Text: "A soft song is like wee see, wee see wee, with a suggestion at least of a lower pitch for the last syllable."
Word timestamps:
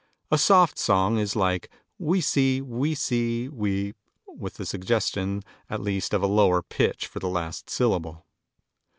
"A 0.31 0.37
soft 0.39 0.79
song 0.79 1.19
is 1.19 1.35
like 1.35 1.69
wee 1.99 2.21
see, 2.21 2.59
wee 2.59 2.95
see 2.95 3.47
wee, 3.49 3.93
with 4.25 4.59
a 4.59 4.65
suggestion 4.65 5.43
at 5.69 5.79
least 5.79 6.11
of 6.15 6.23
a 6.23 6.25
lower 6.25 6.63
pitch 6.63 7.05
for 7.05 7.19
the 7.19 7.29
last 7.29 7.69
syllable." 7.69 8.25